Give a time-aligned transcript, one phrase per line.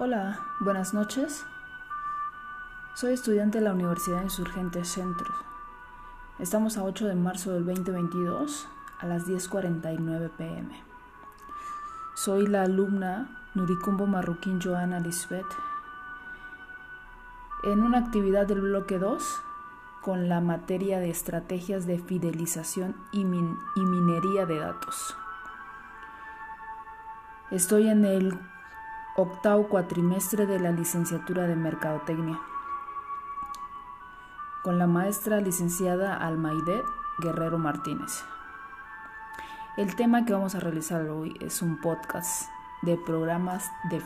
[0.00, 1.44] Hola, buenas noches.
[2.94, 5.34] Soy estudiante de la Universidad Insurgentes Centro.
[6.38, 8.68] Estamos a 8 de marzo del 2022
[9.00, 10.84] a las 10.49 pm.
[12.14, 15.52] Soy la alumna Nuricumbo Marroquín Joana Lisbeth
[17.64, 19.42] en una actividad del bloque 2
[20.00, 25.16] con la materia de estrategias de fidelización y minería de datos.
[27.50, 28.38] Estoy en el
[29.20, 32.38] octavo cuatrimestre de la licenciatura de Mercadotecnia
[34.62, 36.84] con la maestra licenciada Almaide
[37.18, 38.24] Guerrero Martínez.
[39.76, 42.48] El tema que vamos a realizar hoy es un podcast
[42.82, 44.00] de programas de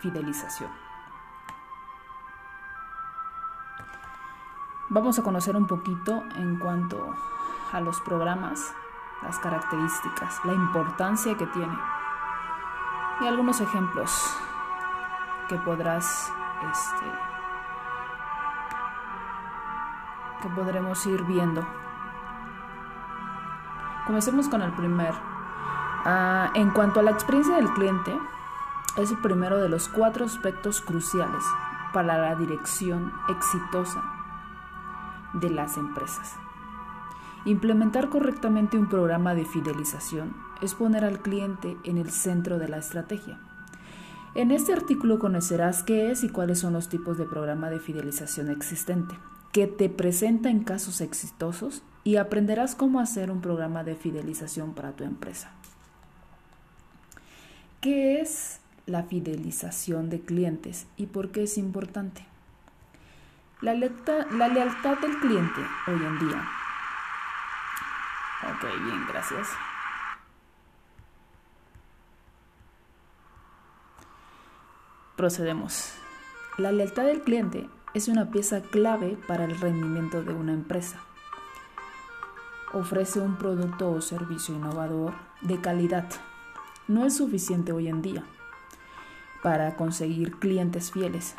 [0.00, 0.70] fidelización.
[4.88, 7.14] Vamos a conocer un poquito en cuanto
[7.72, 8.74] a los programas,
[9.22, 11.78] las características, la importancia que tiene
[13.20, 14.36] y algunos ejemplos
[15.48, 16.32] que podrás
[16.70, 17.06] este,
[20.42, 21.66] que podremos ir viendo.
[24.06, 25.12] Comencemos con el primer.
[26.04, 28.16] Ah, en cuanto a la experiencia del cliente,
[28.96, 31.44] es el primero de los cuatro aspectos cruciales
[31.92, 34.02] para la dirección exitosa
[35.34, 36.36] de las empresas.
[37.44, 42.78] Implementar correctamente un programa de fidelización es poner al cliente en el centro de la
[42.78, 43.38] estrategia.
[44.38, 48.52] En este artículo conocerás qué es y cuáles son los tipos de programa de fidelización
[48.52, 49.16] existente,
[49.50, 54.92] que te presenta en casos exitosos y aprenderás cómo hacer un programa de fidelización para
[54.92, 55.50] tu empresa.
[57.80, 62.24] ¿Qué es la fidelización de clientes y por qué es importante?
[63.60, 66.48] La lealtad, la lealtad del cliente hoy en día.
[68.44, 69.48] Ok, bien, gracias.
[75.18, 75.94] Procedemos.
[76.58, 81.00] La lealtad del cliente es una pieza clave para el rendimiento de una empresa.
[82.72, 86.08] Ofrece un producto o servicio innovador de calidad.
[86.86, 88.22] No es suficiente hoy en día
[89.42, 91.34] para conseguir clientes fieles.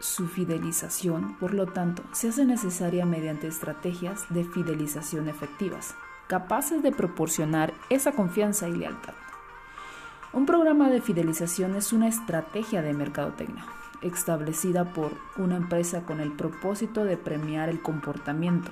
[0.00, 5.94] Su fidelización, por lo tanto, se hace necesaria mediante estrategias de fidelización efectivas,
[6.26, 9.14] capaces de proporcionar esa confianza y lealtad.
[10.30, 13.64] Un programa de fidelización es una estrategia de mercadotecnia
[14.02, 18.70] establecida por una empresa con el propósito de premiar el comportamiento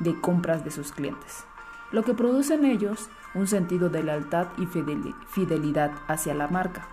[0.00, 1.44] de compras de sus clientes,
[1.92, 6.88] lo que produce en ellos un sentido de lealtad y fidelidad hacia la marca.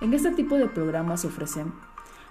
[0.00, 1.74] En este tipo de programas se ofrecen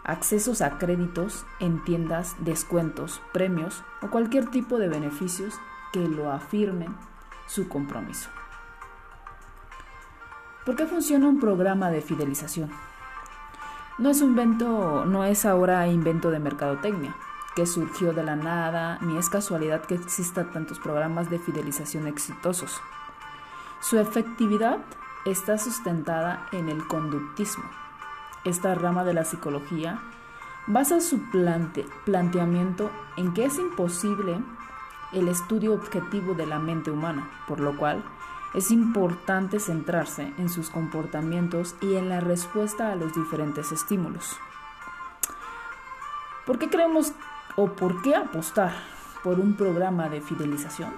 [0.03, 5.53] accesos a créditos en tiendas, descuentos, premios o cualquier tipo de beneficios
[5.93, 6.95] que lo afirmen
[7.45, 8.29] su compromiso.
[10.67, 12.69] ¿Por qué funciona un programa de fidelización?
[13.97, 17.15] No es un invento, no es ahora invento de mercadotecnia,
[17.55, 22.81] que surgió de la nada, ni es casualidad que exista tantos programas de fidelización exitosos.
[23.79, 24.79] Su efectividad
[25.23, 27.63] está sustentada en el conductismo.
[28.43, 30.01] Esta rama de la psicología
[30.67, 31.21] basa su
[32.03, 34.41] planteamiento en que es imposible
[35.13, 38.03] el estudio objetivo de la mente humana, por lo cual
[38.53, 44.37] es importante centrarse en sus comportamientos y en la respuesta a los diferentes estímulos.
[46.45, 47.13] ¿Por qué creemos
[47.55, 48.73] o por qué apostar
[49.23, 50.93] por un programa de fidelización?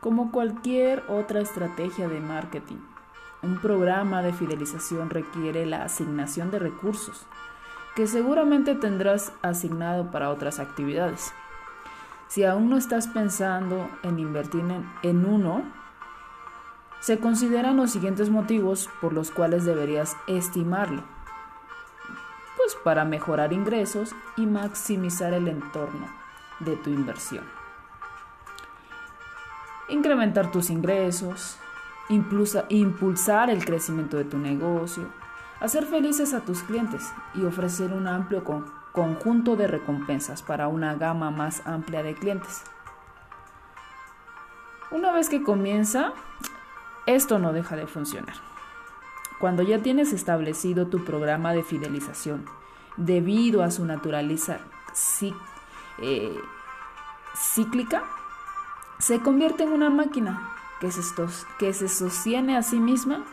[0.00, 2.78] Como cualquier otra estrategia de marketing,
[3.42, 7.26] un programa de fidelización requiere la asignación de recursos
[7.94, 11.32] que seguramente tendrás asignado para otras actividades.
[12.28, 14.64] Si aún no estás pensando en invertir
[15.02, 15.62] en, uno,
[17.02, 21.02] se consideran los siguientes motivos por los cuales deberías estimarlo.
[22.56, 26.06] Pues para mejorar ingresos y maximizar el entorno
[26.60, 27.44] de tu inversión.
[29.88, 31.58] Incrementar tus ingresos,
[32.08, 35.08] impulsar el crecimiento de tu negocio,
[35.58, 38.44] hacer felices a tus clientes y ofrecer un amplio
[38.92, 42.62] conjunto de recompensas para una gama más amplia de clientes.
[44.92, 46.12] Una vez que comienza,
[47.06, 48.34] esto no deja de funcionar.
[49.38, 52.44] Cuando ya tienes establecido tu programa de fidelización,
[52.96, 54.60] debido a su naturaleza
[55.98, 56.40] eh,
[57.36, 58.04] cíclica,
[58.98, 61.02] se convierte en una máquina que se,
[61.58, 63.24] que se sostiene a sí misma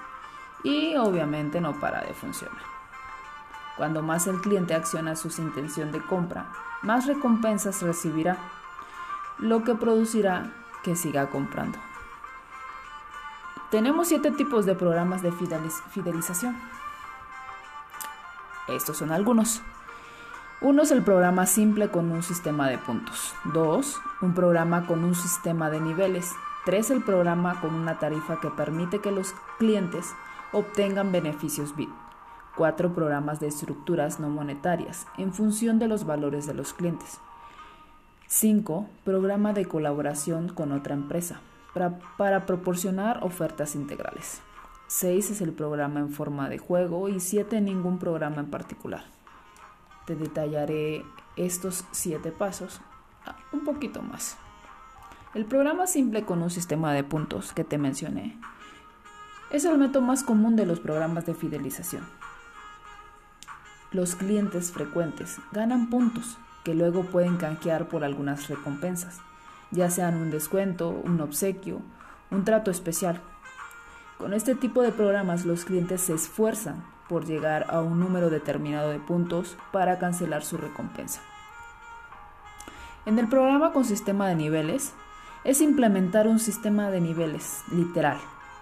[0.64, 2.62] y obviamente no para de funcionar.
[3.78, 6.52] Cuando más el cliente acciona su intención de compra,
[6.82, 8.38] más recompensas recibirá,
[9.38, 10.52] lo que producirá
[10.84, 11.78] que siga comprando.
[13.72, 16.58] Tenemos siete tipos de programas de fidelización.
[18.68, 19.62] Estos son algunos.
[20.62, 23.36] Uno es el programa simple con un sistema de puntos.
[23.54, 24.02] 2.
[24.24, 26.32] Un programa con un sistema de niveles.
[26.66, 26.90] 3.
[26.90, 30.16] El programa con una tarifa que permite que los clientes
[30.52, 31.92] obtengan beneficios BIP.
[32.58, 32.96] 4.
[32.96, 37.20] Programas de estructuras no monetarias en función de los valores de los clientes.
[38.26, 38.88] 5.
[39.06, 41.40] Programa de colaboración con otra empresa
[41.74, 44.42] para, proporcionar ofertas integrales.
[44.88, 49.04] 6 es el programa en forma de juego y 7 ningún programa en particular.
[50.06, 51.06] Te detallaré
[51.36, 52.82] estos 7 pasos
[53.26, 54.38] ah, un poquito más.
[55.36, 58.36] El programa simple con un sistema de puntos que te mencioné
[59.52, 62.04] es el método más común de los programas de fidelización.
[63.92, 69.22] Los clientes frecuentes ganan puntos que luego pueden canjear por algunas recompensas,
[69.72, 71.82] ya sean un descuento, un obsequio,
[72.32, 73.22] un trato especial.
[74.18, 78.90] Con este tipo de programas los clientes se esfuerzan por llegar a un número determinado
[78.90, 81.22] de puntos para cancelar su recompensa.
[83.06, 84.94] En el programa con sistema de niveles
[85.44, 88.18] es implementar un sistema de niveles literal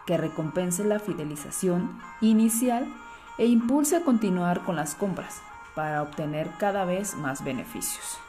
[0.06, 2.88] que recompense la fidelización inicial
[3.38, 5.42] e impulse a continuar con las compras
[5.76, 8.20] para obtener cada vez más beneficios.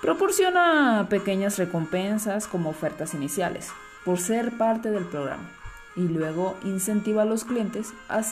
[0.00, 3.68] Proporciona pequeñas recompensas como ofertas iniciales
[4.04, 5.50] por ser parte del programa
[5.94, 8.22] y luego incentiva a los clientes a,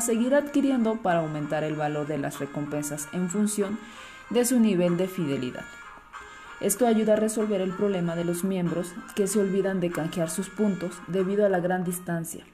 [0.00, 3.78] seguir adquiriendo para aumentar el valor de las recompensas en función
[4.30, 5.64] de su nivel de fidelidad.
[6.60, 10.50] Esto ayuda a resolver el problema de los miembros que se olvidan de canjear sus
[10.50, 12.44] puntos debido a la gran distancia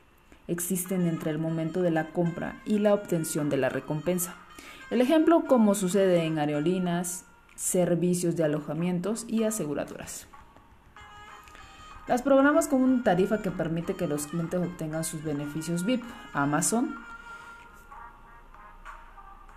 [0.48, 4.34] existen entre el momento de la compra y la obtención de la recompensa.
[4.90, 7.24] El ejemplo como sucede en aerolíneas,
[7.56, 10.26] servicios de alojamientos y aseguradoras.
[12.06, 16.04] Los programas con una tarifa que permite que los clientes obtengan sus beneficios VIP,
[16.34, 16.94] Amazon,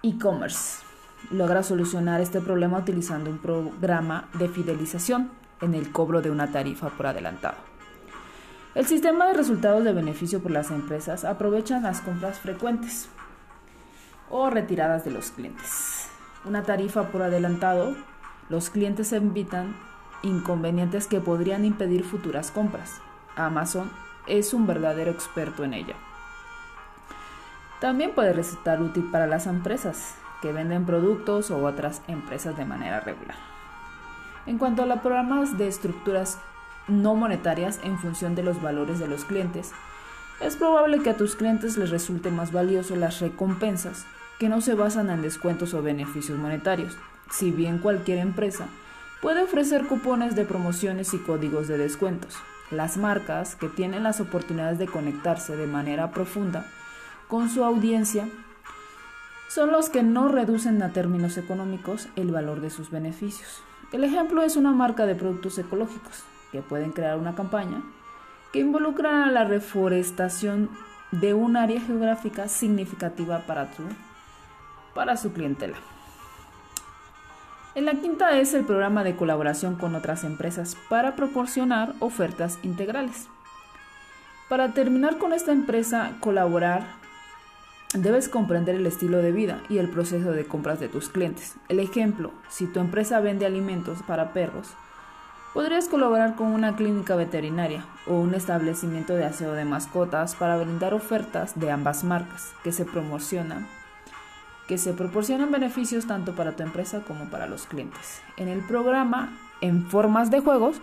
[0.01, 0.83] e-commerce
[1.31, 5.29] logra solucionar este problema utilizando un programa de fidelización
[5.61, 7.57] en el cobro de una tarifa por adelantado.
[8.75, 13.09] El sistema de resultados de beneficio por las empresas aprovechan las compras frecuentes
[14.29, 15.96] o retiradas de los clientes.
[16.47, 17.94] Una tarifa por adelantado,
[18.47, 19.75] los clientes evitan
[20.21, 23.01] inconvenientes que podrían impedir futuras compras.
[23.35, 23.91] Amazon
[24.27, 25.95] es un verdadero experto en ella.
[27.81, 33.01] También puede resultar útil para las empresas, que venden productos o otras empresas de manera
[33.01, 33.35] regular.
[34.45, 36.39] En cuanto a los programas de estructuras
[36.88, 39.73] no monetarias en función de los valores de los clientes,
[40.39, 44.05] es probable que a tus clientes les resulte más valioso las recompensas
[44.39, 46.95] que no se basan en descuentos o beneficios monetarios.
[47.31, 48.68] Si bien cualquier empresa
[49.22, 52.36] puede ofrecer cupones de promociones y códigos de descuentos,
[52.72, 56.66] las marcas que tienen las oportunidades de conectarse de manera profunda
[57.28, 58.28] con su audiencia
[59.50, 63.62] son los que no reducen a términos económicos el valor de sus beneficios.
[63.92, 67.81] El ejemplo es una marca de productos ecológicos, que pueden crear una campaña
[68.51, 70.69] que involucra la reforestación
[71.12, 73.69] de un área geográfica significativa para,
[74.97, 75.77] para su clientela.
[77.75, 83.27] En la quinta es el programa de colaboración con otras empresas para proporcionar ofertas integrales.
[84.50, 86.98] Para terminar con esta empresa, colaborar
[87.93, 91.55] Debes comprender el estilo de vida y el proceso de compras de tus clientes.
[91.69, 94.74] El ejemplo, si tu empresa vende alimentos para perros,
[95.53, 100.93] podrías colaborar con una clínica veterinaria o un establecimiento de aseo de mascotas para brindar
[100.93, 103.65] ofertas de ambas marcas que se promocionan
[104.67, 108.21] que se proporcionan beneficios tanto para tu empresa como para los clientes.
[108.38, 110.81] En el programa, en formas de juegos,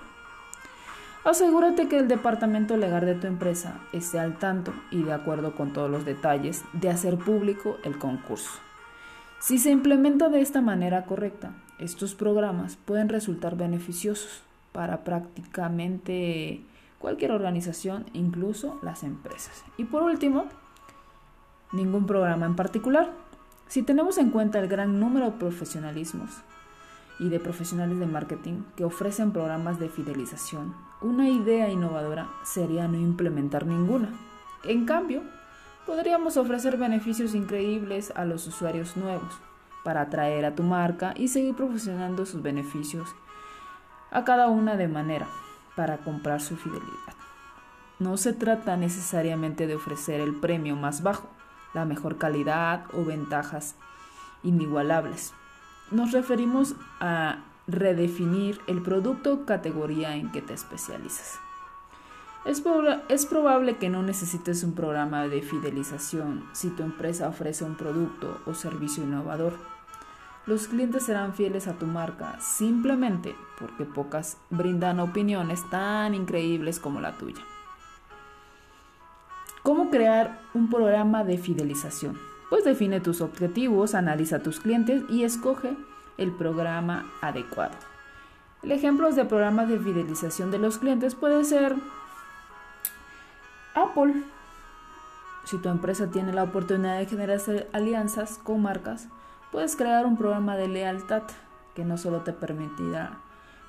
[1.25, 5.73] Asegúrate que el departamento legal de tu empresa esté al tanto y de acuerdo con
[5.73, 8.61] todos los detalles de hacer público el concurso.
[9.39, 16.61] Si se implementa de esta manera correcta, estos programas pueden resultar beneficiosos para prácticamente
[16.99, 19.65] cualquier organización, incluso las empresas.
[19.79, 20.45] Y por último,
[21.73, 23.11] ningún programa en particular.
[23.69, 26.31] Si tenemos en cuenta el gran número de profesionalismos
[27.19, 32.99] y de profesionales de marketing que ofrecen programas de fidelización, una idea innovadora sería no
[32.99, 34.11] implementar ninguna.
[34.65, 35.23] En cambio,
[35.87, 39.35] podríamos ofrecer beneficios increíbles a los usuarios nuevos
[39.85, 43.15] para atraer a tu marca y seguir proporcionando sus beneficios
[44.11, 45.27] a cada una de manera
[45.77, 47.15] para comprar su fidelidad.
[47.99, 51.29] No se trata necesariamente de ofrecer el premio más bajo,
[51.75, 53.77] la mejor calidad o ventajas
[54.43, 55.35] inigualables
[55.91, 61.39] nos referimos a redefinir el producto o categoría en que te especializas.
[62.45, 62.63] Es,
[63.09, 68.39] es, probable que no necesites un programa de fidelización si tu empresa ofrece un producto
[68.45, 69.55] o servicio innovador.
[70.45, 77.01] Los clientes serán fieles a tu marca simplemente porque pocas brindan opiniones tan increíbles como
[77.01, 77.41] la tuya.
[79.65, 82.19] ¿Cómo crear un programa de fidelización?
[82.51, 85.75] Pues define tus objetivos, analiza a tus clientes y escoge
[86.19, 87.75] el programa adecuado.
[88.63, 91.77] El ejemplo de programas de fidelización de los clientes puede ser
[93.75, 94.23] Apple.
[95.45, 97.41] Si tu empresa tiene la oportunidad de generar
[97.73, 99.09] alianzas con marcas,
[99.51, 101.23] puedes crear un programa de lealtad
[101.75, 103.19] que no solo te permitirá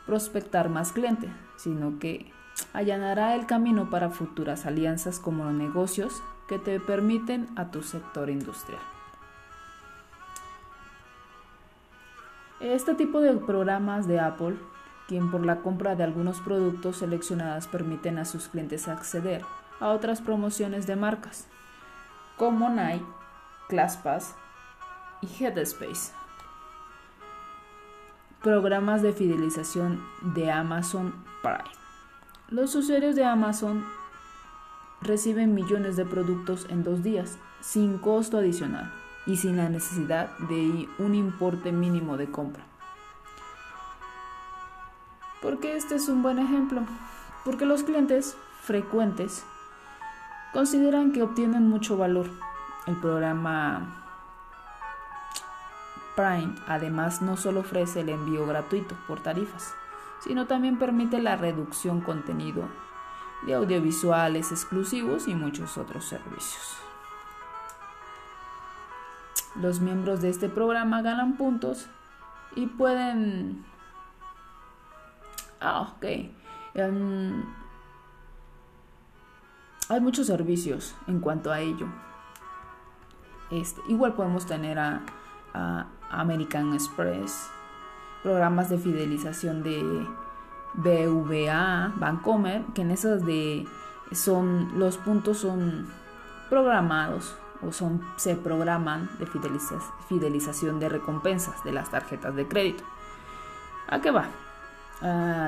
[0.06, 2.34] prospectar más clientes, sino que
[2.74, 8.82] allanará el camino para futuras alianzas como negocios que te permiten a tu sector industrial.
[12.60, 14.56] Este tipo de programas de Apple,
[15.08, 19.44] quien por la compra de algunos productos seleccionados permiten a sus clientes acceder
[19.80, 21.48] a otras promociones de marcas,
[22.38, 23.06] como Nike,
[23.68, 24.36] ClassPass
[25.22, 26.14] y Headspace.
[28.42, 31.85] Programas de fidelización de Amazon Prime.
[32.50, 33.84] Los usuarios de Amazon
[35.02, 38.94] reciben millones de productos en dos días, sin costo adicional
[39.26, 42.64] y sin la necesidad de un importe mínimo de compra.
[45.42, 46.84] ¿Por qué este es un buen ejemplo?
[47.44, 49.44] Porque los clientes frecuentes
[50.54, 52.30] consideran que obtienen mucho valor.
[52.86, 54.04] El programa
[56.16, 59.74] Prime además no solo ofrece el envío gratuito por tarifas,
[60.26, 62.68] sino también permite la reducción contenido
[63.46, 66.78] de audiovisuales exclusivos y muchos otros servicios.
[69.56, 71.88] Los miembros de este programa ganan puntos
[72.56, 73.64] y pueden...
[75.62, 76.06] Ah, ok.
[76.74, 77.44] Em,
[79.88, 81.88] hay muchos servicios en cuanto a ello.
[83.52, 85.02] Este, igual podemos tener a,
[85.54, 87.50] a American Express,
[88.26, 90.04] programas de fidelización de
[90.74, 93.68] BVA, Bancomer, que en esas de
[94.14, 95.86] son los puntos son
[96.50, 99.28] programados o son se programan de
[100.08, 102.84] fidelización de recompensas de las tarjetas de crédito.
[103.88, 104.26] ¿A qué va?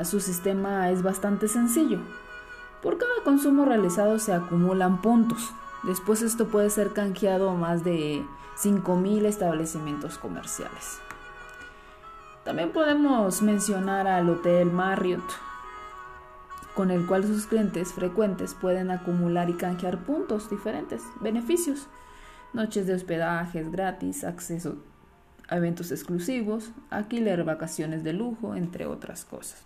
[0.05, 1.97] Su sistema es bastante sencillo.
[2.83, 5.51] Por cada consumo realizado se acumulan puntos.
[5.81, 8.23] Después esto puede ser canjeado a más de
[8.61, 10.99] 5.000 establecimientos comerciales.
[12.47, 15.29] También podemos mencionar al Hotel Marriott,
[16.75, 21.87] con el cual sus clientes frecuentes pueden acumular y canjear puntos diferentes, beneficios,
[22.53, 24.77] noches de hospedajes gratis, acceso
[25.49, 29.65] a eventos exclusivos, alquiler vacaciones de lujo, entre otras cosas.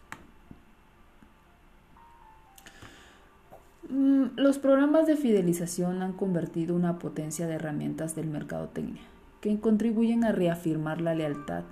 [3.89, 9.03] Mm, los programas de fidelización han convertido una potencia de herramientas del mercadotecnia
[9.39, 11.65] que contribuyen a reafirmar la lealtad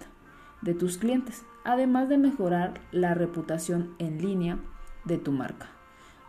[0.61, 4.57] de tus clientes, además de mejorar la reputación en línea
[5.05, 5.67] de tu marca.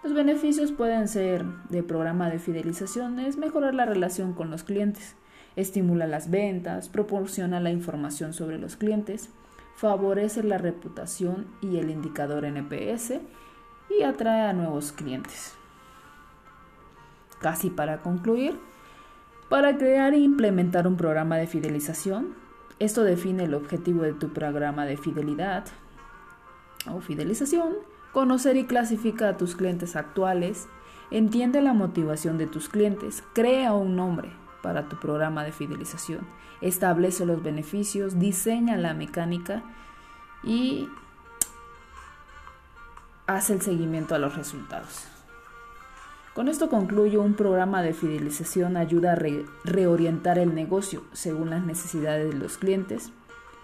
[0.03, 5.17] Los beneficios pueden ser de programa de fidelización, es mejorar la relación con los clientes,
[5.57, 9.31] estimula las ventas, proporciona la información sobre los clientes,
[9.77, 13.15] favorece la reputación y el indicador NPS
[13.91, 15.55] y atrae a nuevos clientes
[17.41, 18.59] casi para concluir,
[19.49, 22.35] para crear e implementar un programa de fidelización.
[22.81, 25.67] Esto define el objetivo de tu programa de fidelidad
[26.91, 27.75] o fidelización,
[28.13, 30.67] conocer y clasifica a tus clientes actuales,
[31.11, 34.33] entiende la motivación de tus clientes, crea un nombre
[34.63, 36.27] para tu programa de fidelización,
[36.63, 39.63] establece los beneficios, diseña la mecánica
[40.43, 40.89] y
[43.27, 45.20] hace el seguimiento a los resultados.
[46.41, 49.19] Con esto concluyo, un programa de fidelización ayuda a
[49.65, 53.13] reorientar el negocio según las necesidades de los clientes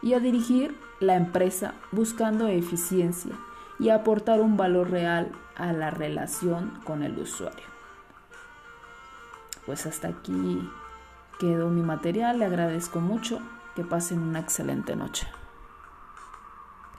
[0.03, 3.33] y a dirigir la empresa buscando eficiencia
[3.79, 7.65] y aportar un valor real a la relación con el usuario.
[9.65, 10.71] Pues hasta aquí
[11.41, 13.41] quedó mi material, le agradezco mucho,
[13.75, 15.27] que pasen una excelente noche.